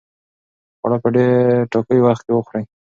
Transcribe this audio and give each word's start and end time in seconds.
خواړه 0.79 0.97
په 1.03 1.09
ټاکلي 1.71 1.99
وخت 2.03 2.21
کې 2.25 2.31
وخورئ. 2.33 2.63